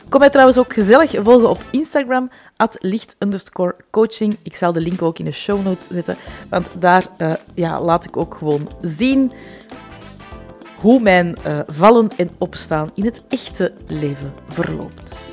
Kom 0.10 0.20
mij 0.20 0.30
trouwens 0.30 0.58
ook 0.58 0.74
gezellig 0.74 1.12
volgen 1.24 1.50
op 1.50 1.62
Instagram, 1.72 2.30
at 2.56 2.78
licht 2.80 3.18
coaching. 3.92 4.38
Ik 4.44 4.56
zal 4.56 4.72
de 4.72 4.82
link 4.82 5.02
ook 5.02 5.20
in 5.20 5.26
de 5.26 5.32
show 5.32 5.64
notes 5.64 5.88
zetten, 5.88 6.18
want 6.50 6.68
daar 6.80 7.06
uh, 7.18 7.34
ja, 7.54 7.82
laat 7.82 8.06
ik 8.06 8.18
ook 8.18 8.36
gewoon 8.36 8.70
zien 8.82 9.32
hoe 10.80 11.02
mijn 11.02 11.38
uh, 11.48 11.60
vallen 11.68 12.10
en 12.18 12.30
opstaan 12.38 12.92
in 12.94 13.06
het 13.06 13.24
echte 13.30 13.74
leven 13.88 14.34
verloopt. 14.48 15.33